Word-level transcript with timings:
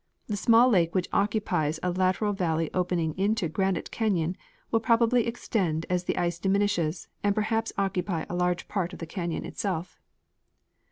The 0.25 0.35
small 0.35 0.67
lake 0.67 0.95
which 0.95 1.07
occupies 1.13 1.79
a 1.83 1.91
lateral 1.91 2.33
valley 2.33 2.71
opening 2.73 3.15
into 3.19 3.47
Granite 3.47 3.91
canyon 3.91 4.35
will 4.71 4.79
probalily 4.81 5.27
extend 5.27 5.85
as 5.91 6.05
the 6.05 6.17
ice 6.17 6.39
diminishes 6.39 7.07
and 7.23 7.35
perhaps 7.35 7.71
occupy 7.77 8.25
a 8.27 8.33
large 8.35 8.67
part 8.67 8.93
of 8.93 8.97
the 8.97 9.05
canyon 9.05 9.45
itself. 9.45 9.99